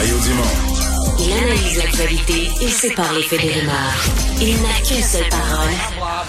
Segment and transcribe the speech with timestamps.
[0.00, 0.42] Mario Dumont.
[1.18, 4.04] Il analyse l'actualité et sépare les faits des rumeurs.
[4.40, 5.68] Il n'a qu'une seule parole,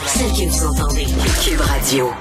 [0.07, 1.05] celle que vous entendez.
[1.41, 2.12] Cube Radio.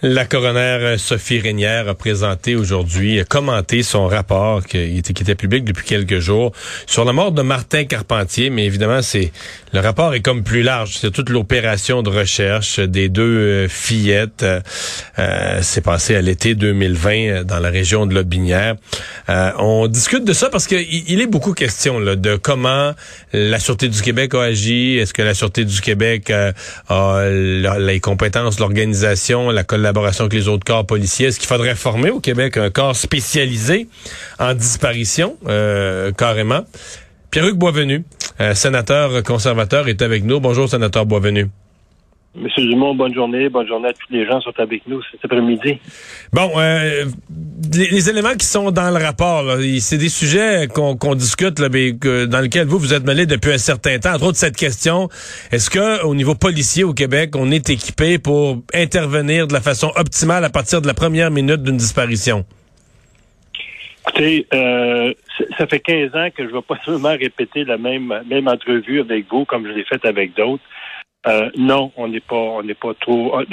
[0.00, 5.22] La coroner euh, Sophie Régnière a présenté aujourd'hui, a commenté son rapport qui était, qui
[5.22, 6.52] était public depuis quelques jours
[6.86, 9.32] sur la mort de Martin Carpentier, mais évidemment, c'est
[9.72, 10.98] le rapport est comme plus large.
[11.00, 14.42] C'est toute l'opération de recherche des deux euh, fillettes.
[14.42, 14.60] Euh,
[15.18, 18.76] euh, c'est passé à l'été 2020 euh, dans la région de Lotbinière.
[19.28, 22.92] Euh, on discute de ça parce qu'il il est beaucoup question là, de comment
[23.32, 24.98] la Sûreté du Québec a agi.
[24.98, 26.52] Est-ce que la Sûreté du Québec euh,
[26.88, 27.28] a
[27.78, 31.28] les compétences, l'organisation, la collaboration avec les autres corps policiers?
[31.28, 33.88] Est-ce qu'il faudrait former au Québec un corps spécialisé
[34.38, 36.64] en disparition, euh, carrément?
[37.32, 38.04] Pierre-Hugues Boisvenu,
[38.40, 40.38] euh, sénateur conservateur, est avec nous.
[40.38, 41.48] Bonjour, sénateur Boisvenu.
[42.34, 43.48] Monsieur Dumont, bonne journée.
[43.48, 45.78] Bonne journée à tous les gens qui sont avec nous cet après-midi.
[46.30, 47.06] Bon, euh,
[47.74, 49.44] les, les éléments qui sont dans le rapport,
[49.80, 53.52] c'est des sujets qu'on discute, là, mais que- dans lesquels vous vous êtes mêlé depuis
[53.52, 54.12] un certain temps.
[54.14, 55.08] Entre autres, cette question
[55.52, 59.90] est-ce que au niveau policier au Québec, on est équipé pour intervenir de la façon
[59.96, 62.44] optimale à partir de la première minute d'une disparition?
[64.52, 65.12] Euh,
[65.58, 69.00] ça fait 15 ans que je ne vais pas seulement répéter la même, même entrevue
[69.00, 70.62] avec vous comme je l'ai faite avec d'autres.
[71.26, 73.38] Euh, non, on n'est pas, on n'est pas trop.
[73.38, 73.44] euh,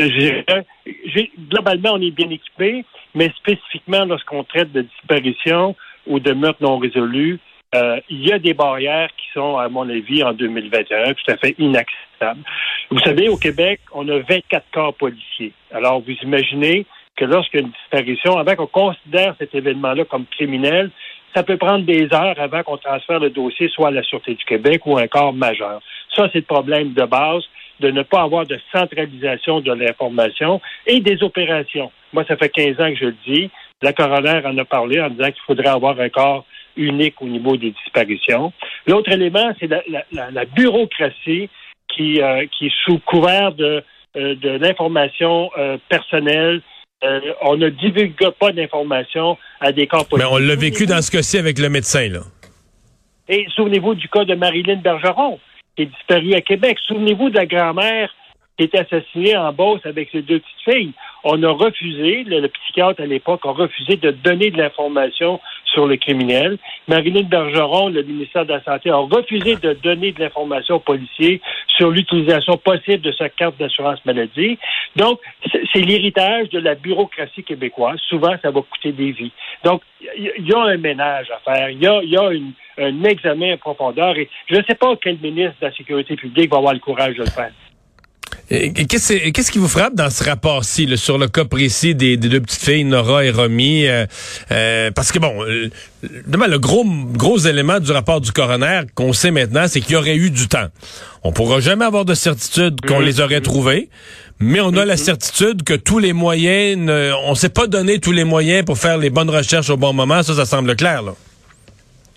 [1.50, 5.76] globalement, on est bien équipé, mais spécifiquement lorsqu'on traite de disparition
[6.08, 7.40] ou de meurtre non résolu,
[7.76, 11.38] euh, il y a des barrières qui sont, à mon avis, en 2021, tout à
[11.38, 12.42] fait inacceptables.
[12.90, 15.54] Vous savez, au Québec, on a 24 corps policiers.
[15.72, 16.88] Alors, vous imaginez
[17.20, 20.90] que lorsqu'il y a une disparition, avant qu'on considère cet événement-là comme criminel,
[21.36, 24.46] ça peut prendre des heures avant qu'on transfère le dossier soit à la Sûreté du
[24.46, 25.82] Québec ou à un corps majeur.
[26.16, 27.44] Ça, c'est le problème de base
[27.82, 31.92] de ne pas avoir de centralisation de l'information et des opérations.
[32.14, 33.50] Moi, ça fait 15 ans que je le dis.
[33.82, 37.58] La coroner en a parlé en disant qu'il faudrait avoir un corps unique au niveau
[37.58, 38.52] des disparitions.
[38.88, 41.50] L'autre élément, c'est la, bureaucratie
[41.88, 43.84] qui, euh, qui est sous couvert de,
[44.18, 46.62] euh, de l'information euh, personnelle.
[47.04, 50.34] Euh, on ne divulgue pas d'informations à des corps Mais politiques.
[50.34, 52.10] on l'a vécu dans ce cas-ci avec le médecin.
[52.10, 52.20] Là.
[53.30, 55.40] Et souvenez-vous du cas de Marilyn Bergeron,
[55.76, 56.78] qui est disparue à Québec.
[56.88, 58.14] Souvenez-vous de la grand-mère
[58.58, 60.92] qui était assassinée en Beauce avec ses deux petites filles.
[61.24, 65.40] On a refusé, le, le psychiatre à l'époque a refusé de donner de l'information
[65.74, 66.58] sur le criminel.
[66.88, 71.42] Marilyn Bergeron, le ministère de la Santé, a refusé de donner de l'information aux policiers
[71.68, 74.58] sur l'utilisation possible de sa carte d'assurance maladie.
[74.96, 75.20] Donc,
[75.74, 78.00] c'est l'héritage de la bureaucratie québécoise.
[78.08, 79.32] Souvent, ça va coûter des vies.
[79.64, 79.82] Donc,
[80.18, 81.70] il y, a un ménage à faire.
[81.70, 82.30] Il y a, y a
[82.78, 84.18] un examen en profondeur.
[84.18, 87.16] Et je ne sais pas quel ministre de la Sécurité publique va avoir le courage
[87.16, 87.52] de le faire.
[88.52, 92.42] Et Qu'est-ce qui vous frappe dans ce rapport-ci, sur le cas précis des, des deux
[92.42, 93.86] petites filles, Nora et Romy?
[93.88, 94.08] euh,
[94.52, 95.70] euh, parce que, bon, euh,
[96.26, 99.96] demain, le gros, gros élément du rapport du coroner qu'on sait maintenant, c'est qu'il y
[99.98, 100.66] aurait eu du temps.
[101.24, 103.06] On pourra jamais avoir de certitude qu'on Mhm.
[103.06, 103.90] les aurait trouvés,
[104.40, 108.14] mais on a la certitude que tous les moyens, ne- on s'est pas donné tous
[108.14, 110.24] les moyens pour faire les bonnes recherches au bon moment.
[110.24, 111.14] Ça, ça semble clair, là.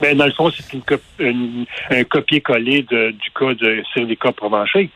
[0.01, 4.89] Ben, dans le fond, c'est une cop- une- un copier-coller du cas de Sylvia Provencher.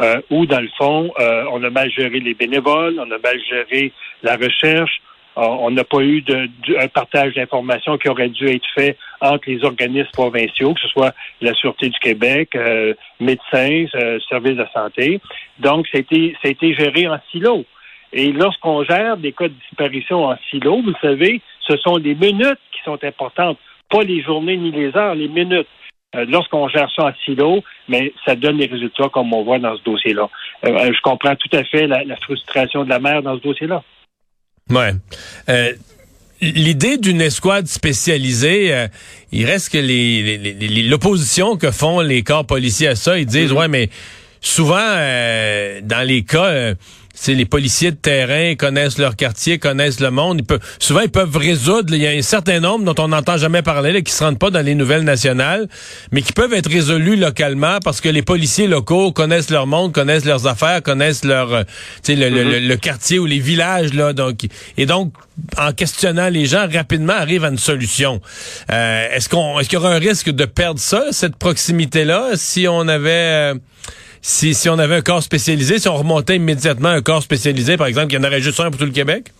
[0.00, 3.38] Euh, où, dans le fond, euh, on a mal géré les bénévoles, on a mal
[3.48, 5.02] géré la recherche,
[5.36, 8.96] on on n'a pas eu de, de- un partage d'informations qui aurait dû être fait
[9.20, 14.56] entre les organismes provinciaux, que ce soit la Sûreté du Québec, euh, médecins, euh, services
[14.56, 15.20] de santé.
[15.58, 17.64] Donc, a été, géré en silo.
[18.12, 22.58] Et lorsqu'on gère des cas de disparition en silo, vous savez, ce sont les minutes
[22.72, 23.58] qui sont importantes,
[23.90, 25.68] pas les journées ni les heures, les minutes.
[26.16, 29.76] Euh, Lorsqu'on gère ça en silo, mais ça donne les résultats comme on voit dans
[29.76, 30.28] ce dossier-là.
[30.64, 33.82] Euh, je comprends tout à fait la, la frustration de la mère dans ce dossier-là.
[34.70, 34.90] Ouais.
[35.48, 35.72] Euh,
[36.42, 38.86] L'idée d'une escouade spécialisée, euh,
[39.30, 43.18] il reste que les- les- les- les- l'opposition que font les corps policiers à ça,
[43.18, 43.90] ils disent, ouais, mais
[44.40, 46.74] souvent, euh, dans les cas, euh,
[47.20, 50.38] c'est les policiers de terrain connaissent leur quartier, connaissent le monde.
[50.38, 51.92] Ils peuvent, souvent, ils peuvent résoudre.
[51.94, 54.38] Il y a un certain nombre dont on n'entend jamais parler, là, qui se rendent
[54.38, 55.68] pas dans les nouvelles nationales,
[56.12, 60.24] mais qui peuvent être résolus localement parce que les policiers locaux connaissent leur monde, connaissent
[60.24, 61.62] leurs affaires, connaissent leur, euh,
[62.08, 64.14] le, le, le, quartier ou les villages là.
[64.14, 64.46] Donc,
[64.78, 65.12] et donc,
[65.58, 68.22] en questionnant les gens, rapidement arrivent à une solution.
[68.72, 72.66] Euh, est-ce qu'on, est-ce qu'il y aura un risque de perdre ça, cette proximité-là, si
[72.66, 73.54] on avait euh,
[74.22, 77.86] si, si on avait un corps spécialisé, si on remontait immédiatement un corps spécialisé, par
[77.86, 79.30] exemple, qu'il y en aurait juste un pour tout le Québec?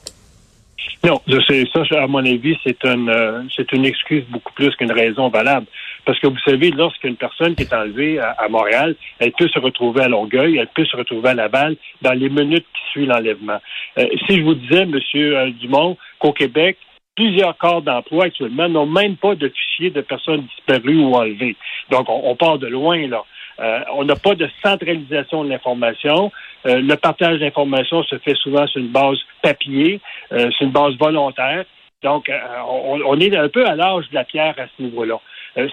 [1.02, 5.30] Non, ça, à mon avis, c'est une, euh, c'est une excuse beaucoup plus qu'une raison
[5.30, 5.66] valable.
[6.04, 10.02] Parce que vous savez, lorsqu'une personne qui est enlevée à, Montréal, elle peut se retrouver
[10.02, 13.60] à Longueuil, elle peut se retrouver à Laval dans les minutes qui suivent l'enlèvement.
[13.98, 16.76] Euh, si je vous disais, Monsieur euh, Dumont, qu'au Québec,
[17.16, 21.56] plusieurs corps d'emploi actuellement n'ont même pas de fichier de personnes disparues ou enlevées.
[21.90, 23.24] Donc, on, on part de loin, là.
[23.58, 26.32] Euh, on n'a pas de centralisation de l'information.
[26.66, 30.00] Euh, le partage d'informations se fait souvent sur une base papier,
[30.32, 31.64] euh, sur une base volontaire.
[32.02, 32.30] Donc,
[32.66, 35.20] on, est un peu à l'âge de la pierre à ce niveau-là.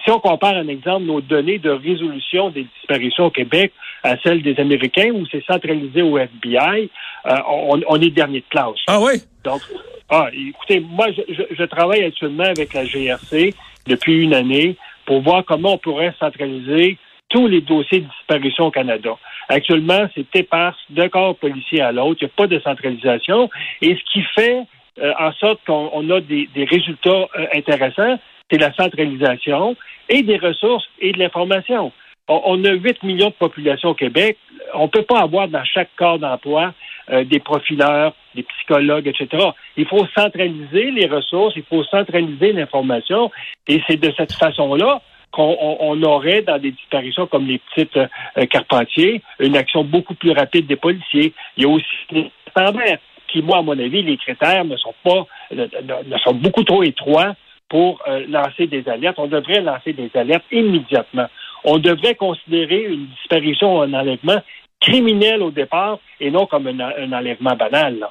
[0.04, 3.72] si on compare un exemple nos données de résolution des disparitions au Québec
[4.02, 6.90] à celles des Américains, où c'est centralisé au FBI,
[7.24, 8.76] on, est dernier de classe.
[8.88, 9.22] Ah oui?
[9.42, 9.62] Donc,
[10.10, 13.54] ah, écoutez, moi, je, je travaille actuellement avec la GRC
[13.86, 14.76] depuis une année
[15.06, 16.98] pour voir comment on pourrait centraliser
[17.28, 19.16] tous les dossiers de disparition au Canada.
[19.48, 22.18] Actuellement, c'est éparse d'un corps policier à l'autre.
[22.20, 23.50] Il n'y a pas de centralisation.
[23.82, 24.66] Et ce qui fait
[25.00, 28.18] euh, en sorte qu'on a des, résultats euh, intéressants,
[28.50, 29.76] c'est la centralisation
[30.08, 31.92] et des ressources et de l'information.
[32.28, 34.36] On, a 8 millions de populations au Québec.
[34.74, 36.74] On ne peut pas avoir dans chaque corps d'emploi
[37.10, 39.50] euh, des profileurs, des psychologues, etc.
[39.78, 43.30] Il faut centraliser les ressources, il faut centraliser l'information,
[43.66, 49.22] et c'est de cette façon-là qu'on aurait dans des disparitions comme les petites euh, Carpentiers
[49.38, 51.34] une action beaucoup plus rapide des policiers.
[51.56, 52.98] Il y a aussi les standards
[53.28, 57.34] qui, moi, à mon avis, les critères ne sont pas ne, sont beaucoup trop étroits
[57.68, 59.18] pour euh, lancer des alertes.
[59.18, 61.26] On devrait lancer des alertes immédiatement.
[61.64, 64.40] On devrait considérer une disparition ou un enlèvement
[64.80, 68.08] criminel au départ et non comme un, enlèvement banal.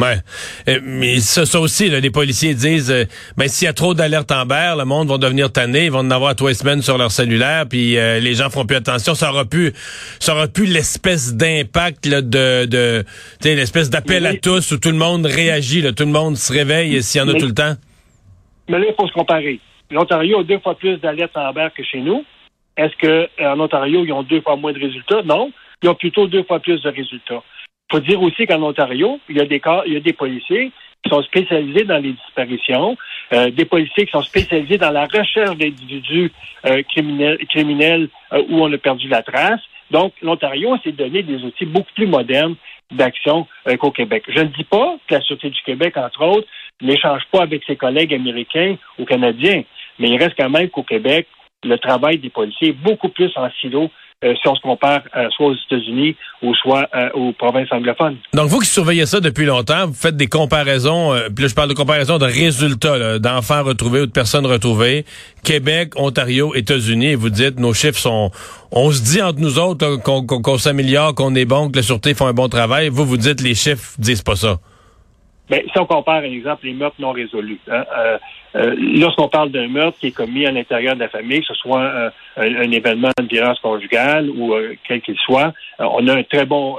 [0.00, 0.16] Ouais.
[0.68, 3.04] Euh, mais ça, ça aussi, les policiers disent, euh,
[3.36, 5.98] ben s'il y a trop d'alertes en berre, le monde va devenir tanné, ils vont
[5.98, 9.16] en avoir trois semaines sur leur cellulaire, puis euh, les gens feront plus attention.
[9.16, 9.72] Ça aura pu,
[10.20, 12.20] ça aura pu l'espèce d'impact de,
[12.64, 13.04] de,
[13.42, 16.36] tu sais, l'espèce d'appel à tous où tout le monde réagit, là, tout le monde
[16.36, 17.74] se réveille s'il y en a tout le temps.
[18.68, 19.58] Mais là, il faut se comparer.
[19.90, 22.24] L'Ontario a deux fois plus d'alertes en berre que chez nous.
[22.76, 25.22] Est-ce que en Ontario, ils ont deux fois moins de résultats?
[25.24, 25.50] Non.
[25.82, 27.42] Ils ont plutôt deux fois plus de résultats.
[27.90, 31.10] Faut dire aussi qu'en Ontario, il y a des il y a des policiers qui
[31.10, 32.96] sont spécialisés dans les disparitions,
[33.32, 36.32] euh, des policiers qui sont spécialisés dans la recherche d'individus
[36.66, 39.60] euh, criminels, criminels euh, où on a perdu la trace.
[39.90, 42.56] Donc, l'Ontario s'est donné des outils beaucoup plus modernes
[42.90, 43.46] d'action
[43.78, 44.24] qu'au Québec.
[44.28, 46.48] Je ne dis pas que la Sûreté du Québec, entre autres,
[46.80, 49.62] n'échange pas avec ses collègues américains ou canadiens,
[49.98, 51.26] mais il reste quand même qu'au Québec,
[51.64, 53.90] le travail des policiers est beaucoup plus en silo
[54.24, 58.16] euh, si on se compare euh, soit aux États-Unis ou soit euh, aux provinces anglophones.
[58.34, 61.68] Donc, vous qui surveillez ça depuis longtemps, vous faites des comparaisons, puis là, je parle
[61.68, 65.04] de comparaisons de résultats, d'enfants retrouvés ou de personnes retrouvées,
[65.44, 68.32] Québec, Ontario, États-Unis, et vous dites, nos chiffres sont...
[68.72, 72.26] On se dit entre nous autres qu'on s'améliore, qu'on est bon, que la Sûreté font
[72.26, 72.88] un bon travail.
[72.88, 74.58] Vous, vous dites, les chiffres disent pas ça.
[75.48, 78.18] Bien, si on compare, par exemple, les meurtres non résolus, hein, euh,
[78.56, 81.54] euh, lorsqu'on parle d'un meurtre qui est commis à l'intérieur de la famille, que ce
[81.54, 84.54] soit euh, un, événement de violence conjugale ou
[84.86, 86.76] quel qu'il soit, on a un très bon,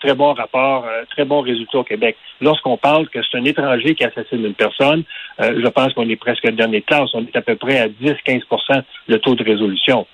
[0.00, 2.16] très bon rapport, très bon résultat au Québec.
[2.40, 5.04] Lorsqu'on parle que c'est un étranger qui assassine une personne,
[5.38, 7.10] je pense qu'on est presque dernier de classe.
[7.14, 10.06] On est à peu près à 10-15% le taux de résolution.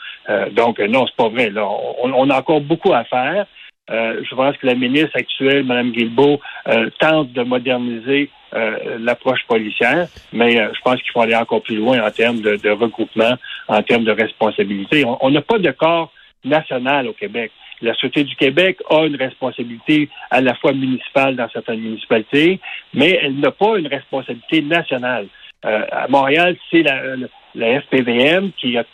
[0.52, 1.50] donc, non, c'est pas vrai.
[1.50, 1.66] Là.
[1.66, 3.46] on a encore beaucoup à faire.
[3.90, 9.44] Euh, je pense que la ministre actuelle, Mme Guilbeault, euh, tente de moderniser euh, l'approche
[9.48, 13.34] policière, mais je pense qu'il faut aller encore plus loin en termes de, regroupement,
[13.68, 15.04] en termes de responsabilité.
[15.20, 16.12] On n'a pas de corps
[16.44, 17.50] national au Québec.
[17.80, 22.60] La Sûreté du Québec a une responsabilité à la fois municipale dans certaines municipalités,
[22.94, 25.26] mais elle n'a pas une responsabilité nationale.
[25.64, 27.02] à Montréal, c'est la,
[27.54, 28.84] la, FPVM qui a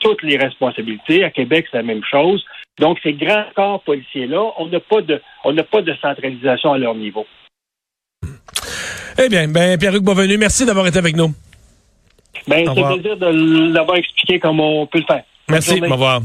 [0.00, 1.24] toutes les responsabilités.
[1.24, 2.44] À Québec, c'est la même chose.
[2.78, 6.78] Donc, ces grands corps policiers-là, on n'a pas de, on n'a pas de centralisation à
[6.78, 7.26] leur niveau.
[9.20, 11.32] Eh bien, ben, Pierre-Luc Beauvenu, merci d'avoir été avec nous.
[12.46, 15.24] Ben, c'est plaisir de l'avoir expliqué comment on peut le faire.
[15.48, 16.20] Merci, au revoir.